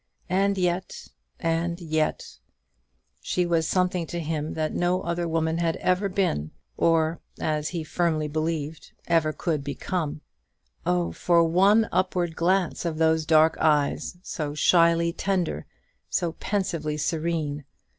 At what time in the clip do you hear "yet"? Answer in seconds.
0.57-1.09, 1.79-2.39